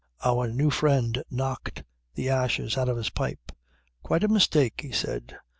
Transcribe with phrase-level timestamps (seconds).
[0.25, 1.83] Our new friend knocked
[2.15, 3.51] the ashes out of his pipe.
[4.01, 5.35] "Quite a mistake," he said.